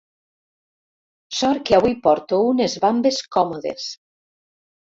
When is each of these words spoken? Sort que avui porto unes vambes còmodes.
Sort 1.39 1.61
que 1.69 1.77
avui 1.79 1.95
porto 2.07 2.39
unes 2.55 2.79
vambes 2.87 3.23
còmodes. 3.37 3.89